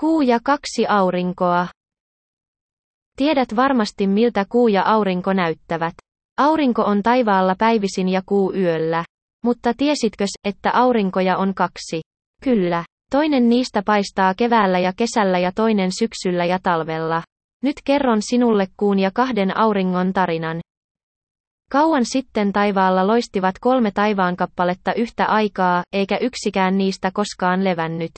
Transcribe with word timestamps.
Kuu 0.00 0.20
ja 0.20 0.38
kaksi 0.44 0.86
aurinkoa. 0.88 1.66
Tiedät 3.16 3.56
varmasti 3.56 4.06
miltä 4.06 4.44
kuu 4.48 4.68
ja 4.68 4.82
aurinko 4.82 5.32
näyttävät. 5.32 5.94
Aurinko 6.36 6.82
on 6.82 7.02
taivaalla 7.02 7.54
päivisin 7.58 8.08
ja 8.08 8.22
kuu 8.26 8.54
yöllä. 8.54 9.04
Mutta 9.44 9.74
tiesitkös, 9.76 10.30
että 10.44 10.70
aurinkoja 10.74 11.36
on 11.36 11.54
kaksi? 11.54 12.00
Kyllä. 12.42 12.84
Toinen 13.10 13.48
niistä 13.48 13.82
paistaa 13.82 14.34
keväällä 14.34 14.78
ja 14.78 14.92
kesällä 14.96 15.38
ja 15.38 15.52
toinen 15.52 15.90
syksyllä 15.98 16.44
ja 16.44 16.58
talvella. 16.62 17.22
Nyt 17.62 17.76
kerron 17.84 18.22
sinulle 18.22 18.66
kuun 18.76 18.98
ja 18.98 19.10
kahden 19.14 19.56
auringon 19.56 20.12
tarinan. 20.12 20.60
Kauan 21.70 22.04
sitten 22.04 22.52
taivaalla 22.52 23.06
loistivat 23.06 23.54
kolme 23.60 23.90
taivaankappaletta 23.90 24.94
yhtä 24.94 25.26
aikaa, 25.26 25.82
eikä 25.92 26.16
yksikään 26.16 26.78
niistä 26.78 27.10
koskaan 27.14 27.64
levännyt. 27.64 28.10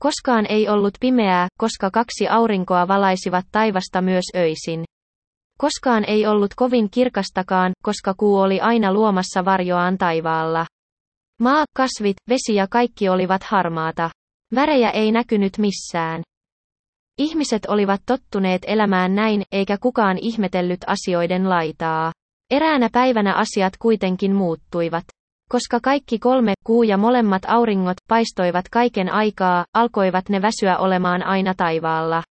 Koskaan 0.00 0.46
ei 0.48 0.68
ollut 0.68 0.94
pimeää, 1.00 1.48
koska 1.58 1.90
kaksi 1.90 2.28
aurinkoa 2.28 2.88
valaisivat 2.88 3.44
taivasta 3.52 4.02
myös 4.02 4.24
öisin. 4.36 4.84
Koskaan 5.58 6.04
ei 6.04 6.26
ollut 6.26 6.54
kovin 6.56 6.90
kirkastakaan, 6.90 7.72
koska 7.82 8.14
kuu 8.14 8.38
oli 8.38 8.60
aina 8.60 8.92
luomassa 8.92 9.44
varjoaan 9.44 9.98
taivaalla. 9.98 10.66
Maa, 11.40 11.64
kasvit, 11.76 12.16
vesi 12.28 12.54
ja 12.54 12.66
kaikki 12.70 13.08
olivat 13.08 13.42
harmaata. 13.42 14.10
Värejä 14.54 14.90
ei 14.90 15.12
näkynyt 15.12 15.58
missään. 15.58 16.22
Ihmiset 17.18 17.66
olivat 17.66 18.00
tottuneet 18.06 18.62
elämään 18.66 19.14
näin, 19.14 19.42
eikä 19.52 19.78
kukaan 19.78 20.18
ihmetellyt 20.18 20.80
asioiden 20.86 21.48
laitaa. 21.48 22.12
Eräänä 22.50 22.88
päivänä 22.92 23.34
asiat 23.34 23.72
kuitenkin 23.78 24.34
muuttuivat. 24.34 25.04
Koska 25.50 25.80
kaikki 25.80 26.18
kolme, 26.18 26.54
kuu 26.64 26.82
ja 26.82 26.96
molemmat 26.96 27.42
auringot, 27.48 27.96
paistoivat 28.08 28.68
kaiken 28.68 29.12
aikaa, 29.12 29.64
alkoivat 29.74 30.28
ne 30.28 30.42
väsyä 30.42 30.78
olemaan 30.78 31.22
aina 31.22 31.54
taivaalla. 31.54 32.22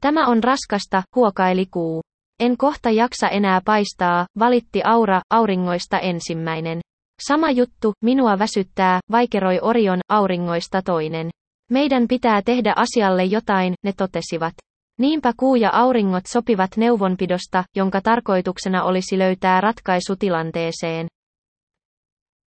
Tämä 0.00 0.26
on 0.26 0.44
raskasta, 0.44 1.02
huokaili 1.16 1.66
kuu. 1.66 2.00
En 2.40 2.56
kohta 2.56 2.90
jaksa 2.90 3.28
enää 3.28 3.60
paistaa, 3.64 4.26
valitti 4.38 4.80
Aura, 4.84 5.20
auringoista 5.30 5.98
ensimmäinen. 5.98 6.80
Sama 7.28 7.50
juttu, 7.50 7.92
minua 8.04 8.38
väsyttää, 8.38 9.00
vaikeroi 9.10 9.58
Orion, 9.62 10.00
auringoista 10.08 10.82
toinen. 10.82 11.30
Meidän 11.70 12.08
pitää 12.08 12.42
tehdä 12.42 12.74
asialle 12.76 13.24
jotain, 13.24 13.74
ne 13.84 13.92
totesivat. 13.92 14.54
Niinpä 14.98 15.32
kuu 15.36 15.54
ja 15.54 15.70
auringot 15.72 16.22
sopivat 16.26 16.70
neuvonpidosta, 16.76 17.64
jonka 17.76 18.00
tarkoituksena 18.00 18.82
olisi 18.82 19.18
löytää 19.18 19.60
ratkaisu 19.60 20.16
tilanteeseen. 20.16 21.06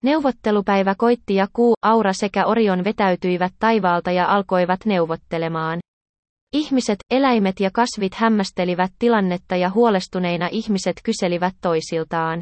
Neuvottelupäivä 0.02 0.94
koitti 0.98 1.34
ja 1.34 1.46
kuu, 1.52 1.74
aura 1.82 2.12
sekä 2.12 2.46
Orion 2.46 2.84
vetäytyivät 2.84 3.52
taivaalta 3.58 4.10
ja 4.10 4.26
alkoivat 4.26 4.80
neuvottelemaan. 4.86 5.80
Ihmiset, 6.52 6.98
eläimet 7.10 7.60
ja 7.60 7.70
kasvit 7.70 8.14
hämmästelivät 8.14 8.92
tilannetta 8.98 9.56
ja 9.56 9.70
huolestuneina 9.70 10.48
ihmiset 10.52 10.96
kyselivät 11.04 11.54
toisiltaan. 11.60 12.40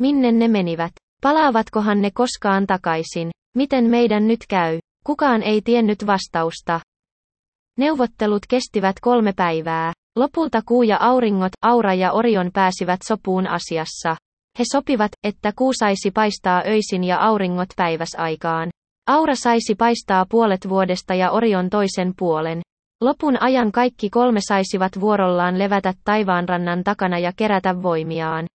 Minne 0.00 0.32
ne 0.32 0.48
menivät? 0.48 0.92
Palaavatkohan 1.22 2.02
ne 2.02 2.10
koskaan 2.14 2.66
takaisin? 2.66 3.30
Miten 3.54 3.84
meidän 3.84 4.28
nyt 4.28 4.40
käy? 4.48 4.78
Kukaan 5.04 5.42
ei 5.42 5.60
tiennyt 5.62 6.06
vastausta. 6.06 6.80
Neuvottelut 7.78 8.42
kestivät 8.48 8.96
kolme 9.00 9.32
päivää. 9.32 9.92
Lopulta 10.16 10.62
kuu 10.66 10.82
ja 10.82 10.98
auringot, 11.00 11.52
Aura 11.62 11.94
ja 11.94 12.12
Orion 12.12 12.50
pääsivät 12.52 13.00
sopuun 13.08 13.46
asiassa. 13.46 14.16
He 14.58 14.64
sopivat, 14.72 15.12
että 15.24 15.52
kuu 15.56 15.72
saisi 15.78 16.10
paistaa 16.10 16.62
öisin 16.66 17.04
ja 17.04 17.18
auringot 17.18 17.68
päiväsaikaan. 17.76 18.70
Aura 19.06 19.34
saisi 19.34 19.74
paistaa 19.74 20.26
puolet 20.30 20.68
vuodesta 20.68 21.14
ja 21.14 21.30
Orion 21.30 21.70
toisen 21.70 22.12
puolen. 22.18 22.62
Lopun 23.00 23.42
ajan 23.42 23.72
kaikki 23.72 24.10
kolme 24.10 24.40
saisivat 24.48 25.00
vuorollaan 25.00 25.58
levätä 25.58 25.94
taivaanrannan 26.04 26.84
takana 26.84 27.18
ja 27.18 27.32
kerätä 27.36 27.82
voimiaan. 27.82 28.46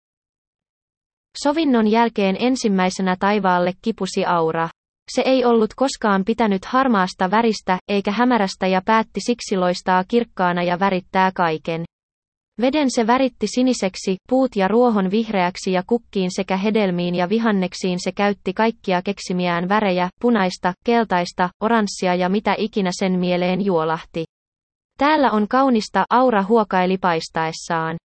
Sovinnon 1.43 1.87
jälkeen 1.87 2.37
ensimmäisenä 2.39 3.17
taivaalle 3.19 3.73
kipusi 3.83 4.25
Aura. 4.25 4.69
Se 5.15 5.23
ei 5.27 5.45
ollut 5.45 5.75
koskaan 5.75 6.25
pitänyt 6.25 6.65
harmaasta 6.65 7.31
väristä, 7.31 7.79
eikä 7.89 8.13
hämärästä 8.13 8.67
ja 8.67 8.83
päätti 8.85 9.21
siksi 9.27 9.57
loistaa 9.57 10.05
kirkkaana 10.09 10.63
ja 10.63 10.81
värittää 10.81 11.31
kaiken. 11.35 11.85
Veden 12.61 12.91
se 12.91 13.07
väritti 13.07 13.47
siniseksi, 13.47 14.17
puut 14.29 14.57
ja 14.57 14.69
ruohon 14.69 15.11
vihreäksi 15.11 15.73
ja 15.73 15.83
kukkiin 15.87 16.31
sekä 16.37 16.57
hedelmiin 16.57 17.15
ja 17.15 17.29
vihanneksiin 17.29 17.99
se 18.01 18.13
käytti 18.13 18.53
kaikkia 18.53 19.03
keksimiään 19.03 19.69
värejä, 19.69 20.09
punaista, 20.21 20.73
keltaista, 20.85 21.49
oranssia 21.61 22.15
ja 22.15 22.29
mitä 22.29 22.55
ikinä 22.59 22.91
sen 22.93 23.19
mieleen 23.19 23.65
juolahti. 23.65 24.25
Täällä 24.99 25.31
on 25.31 25.49
kaunista, 25.49 26.05
aura 26.11 26.43
huokaili 26.43 26.99
paistaessaan. 26.99 27.97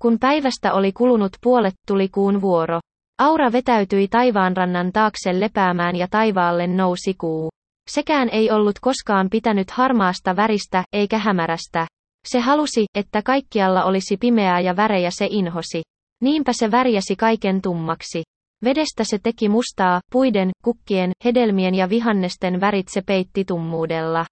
Kun 0.00 0.18
päivästä 0.18 0.72
oli 0.72 0.92
kulunut 0.92 1.32
puolet, 1.42 1.74
tuli 1.86 2.08
kuun 2.08 2.40
vuoro. 2.40 2.80
Aura 3.18 3.52
vetäytyi 3.52 4.08
taivaanrannan 4.08 4.92
taakse 4.92 5.40
lepäämään 5.40 5.96
ja 5.96 6.06
taivaalle 6.10 6.66
nousi 6.66 7.14
kuu. 7.14 7.50
Sekään 7.90 8.28
ei 8.28 8.50
ollut 8.50 8.78
koskaan 8.80 9.30
pitänyt 9.30 9.70
harmaasta 9.70 10.36
väristä, 10.36 10.84
eikä 10.92 11.18
hämärästä. 11.18 11.86
Se 12.28 12.40
halusi, 12.40 12.84
että 12.94 13.22
kaikkialla 13.22 13.84
olisi 13.84 14.16
pimeää 14.16 14.60
ja 14.60 14.76
värejä 14.76 15.10
se 15.10 15.26
inhosi. 15.30 15.82
Niinpä 16.20 16.52
se 16.52 16.70
värjäsi 16.70 17.16
kaiken 17.16 17.62
tummaksi. 17.62 18.22
Vedestä 18.64 19.04
se 19.04 19.18
teki 19.22 19.48
mustaa, 19.48 20.00
puiden, 20.12 20.50
kukkien, 20.64 21.12
hedelmien 21.24 21.74
ja 21.74 21.88
vihannesten 21.88 22.60
värit 22.60 22.88
se 22.88 23.02
peitti 23.02 23.44
tummuudella. 23.44 24.26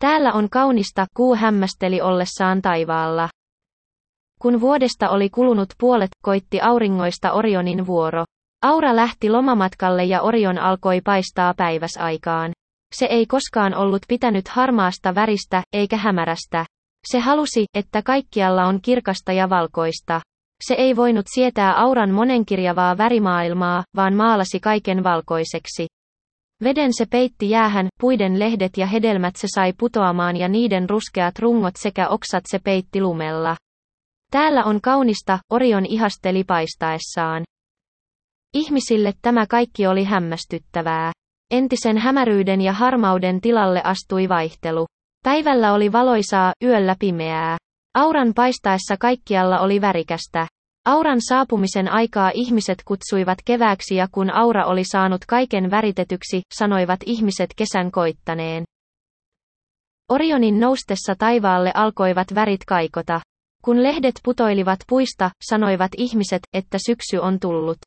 Täällä 0.00 0.32
on 0.32 0.50
kaunista, 0.50 1.06
kuu 1.16 1.36
hämmästeli 1.36 2.00
ollessaan 2.00 2.62
taivaalla. 2.62 3.28
Kun 4.40 4.60
vuodesta 4.60 5.08
oli 5.08 5.30
kulunut 5.30 5.68
puolet, 5.78 6.10
koitti 6.24 6.60
auringoista 6.60 7.32
Orionin 7.32 7.86
vuoro. 7.86 8.24
Aura 8.62 8.96
lähti 8.96 9.30
lomamatkalle 9.30 10.04
ja 10.04 10.22
Orion 10.22 10.58
alkoi 10.58 11.00
paistaa 11.00 11.54
päiväsaikaan. 11.54 12.52
Se 12.94 13.06
ei 13.06 13.26
koskaan 13.26 13.74
ollut 13.74 14.02
pitänyt 14.08 14.48
harmaasta 14.48 15.14
väristä, 15.14 15.62
eikä 15.72 15.96
hämärästä. 15.96 16.66
Se 17.06 17.18
halusi, 17.20 17.64
että 17.74 18.02
kaikkialla 18.02 18.64
on 18.64 18.80
kirkasta 18.80 19.32
ja 19.32 19.50
valkoista. 19.50 20.20
Se 20.68 20.74
ei 20.74 20.96
voinut 20.96 21.26
sietää 21.34 21.74
auran 21.74 22.10
monenkirjavaa 22.10 22.98
värimaailmaa, 22.98 23.84
vaan 23.96 24.14
maalasi 24.14 24.60
kaiken 24.60 25.04
valkoiseksi. 25.04 25.86
Veden 26.62 26.90
se 26.92 27.06
peitti 27.06 27.50
jäähän, 27.50 27.88
puiden 28.00 28.38
lehdet 28.38 28.76
ja 28.76 28.86
hedelmät 28.86 29.36
se 29.36 29.48
sai 29.54 29.72
putoamaan 29.72 30.36
ja 30.36 30.48
niiden 30.48 30.90
ruskeat 30.90 31.38
rungot 31.38 31.76
sekä 31.76 32.08
oksat 32.08 32.44
se 32.46 32.58
peitti 32.58 33.00
lumella. 33.00 33.56
Täällä 34.30 34.64
on 34.64 34.80
kaunista, 34.80 35.38
Orion 35.50 35.86
ihasteli 35.86 36.44
paistaessaan. 36.44 37.44
Ihmisille 38.54 39.12
tämä 39.22 39.46
kaikki 39.46 39.86
oli 39.86 40.04
hämmästyttävää. 40.04 41.12
Entisen 41.50 41.98
hämäryyden 41.98 42.60
ja 42.60 42.72
harmauden 42.72 43.40
tilalle 43.40 43.82
astui 43.84 44.28
vaihtelu. 44.28 44.86
Päivällä 45.24 45.72
oli 45.72 45.92
valoisaa, 45.92 46.52
yöllä 46.64 46.96
pimeää. 46.98 47.56
Auran 47.94 48.34
paistaessa 48.34 48.96
kaikkialla 49.00 49.60
oli 49.60 49.80
värikästä. 49.80 50.46
Auran 50.84 51.18
saapumisen 51.28 51.88
aikaa 51.88 52.30
ihmiset 52.34 52.82
kutsuivat 52.84 53.38
kevääksi 53.44 53.96
ja 53.96 54.08
kun 54.12 54.30
aura 54.30 54.66
oli 54.66 54.84
saanut 54.84 55.24
kaiken 55.28 55.70
väritetyksi, 55.70 56.42
sanoivat 56.54 57.00
ihmiset 57.06 57.50
kesän 57.56 57.90
koittaneen. 57.90 58.64
Orionin 60.08 60.60
noustessa 60.60 61.14
taivaalle 61.18 61.70
alkoivat 61.74 62.34
värit 62.34 62.64
kaikota. 62.64 63.20
Kun 63.64 63.82
lehdet 63.82 64.14
putoilivat 64.24 64.78
puista, 64.88 65.30
sanoivat 65.48 65.90
ihmiset, 65.96 66.42
että 66.52 66.78
syksy 66.86 67.16
on 67.16 67.40
tullut. 67.40 67.78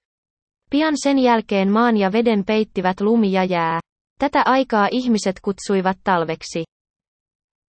Pian 0.69 0.93
sen 1.03 1.19
jälkeen 1.19 1.71
maan 1.71 1.97
ja 1.97 2.11
veden 2.11 2.45
peittivät 2.45 3.01
lumi 3.01 3.31
ja 3.31 3.43
jää. 3.43 3.79
Tätä 4.19 4.43
aikaa 4.45 4.87
ihmiset 4.91 5.35
kutsuivat 5.41 5.97
talveksi. 6.03 6.74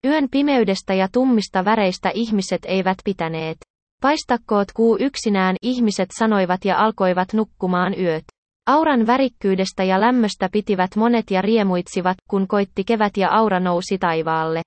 Yön 0.05 0.29
pimeydestä 0.31 0.95
ja 0.95 1.09
tummista 1.13 1.65
väreistä 1.65 2.11
ihmiset 2.15 2.61
eivät 2.65 2.99
pitäneet. 3.05 3.57
Paistakkoot 4.03 4.73
kuu 4.73 4.97
yksinään, 5.01 5.57
ihmiset 5.63 6.09
sanoivat 6.19 6.65
ja 6.65 6.79
alkoivat 6.79 7.33
nukkumaan 7.33 8.01
yöt. 8.01 8.25
Auran 8.67 9.07
värikkyydestä 9.07 9.85
ja 9.85 10.01
lämmöstä 10.01 10.49
pitivät 10.53 10.97
monet 10.97 11.31
ja 11.31 11.43
riemuitsivat, 11.43 12.17
kun 12.31 12.49
koitti 12.49 12.85
kevät 12.85 13.17
ja 13.17 13.29
aura 13.31 13.61
nousi 13.61 13.99
taivaalle. 13.99 14.63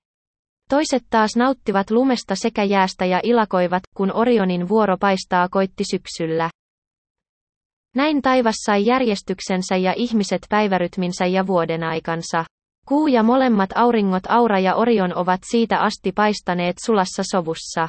Toiset 0.68 1.02
taas 1.10 1.36
nauttivat 1.36 1.90
lumesta 1.90 2.34
sekä 2.34 2.64
jäästä 2.64 3.04
ja 3.04 3.20
ilakoivat, 3.22 3.82
kun 3.96 4.12
Orionin 4.16 4.68
vuoro 4.68 4.96
paistaa 5.00 5.48
koitti 5.48 5.84
syksyllä. 5.90 6.50
Näin 7.94 8.22
taivas 8.22 8.54
sai 8.66 8.86
järjestyksensä 8.86 9.76
ja 9.76 9.94
ihmiset 9.96 10.40
päivärytminsä 10.48 11.26
ja 11.26 11.46
vuodenaikansa. 11.46 12.44
Kuu 12.90 13.06
ja 13.06 13.22
molemmat 13.22 13.70
auringot 13.74 14.22
Aura 14.28 14.58
ja 14.58 14.74
Orion 14.74 15.16
ovat 15.16 15.40
siitä 15.50 15.80
asti 15.80 16.12
paistaneet 16.12 16.76
sulassa 16.86 17.22
sovussa. 17.30 17.88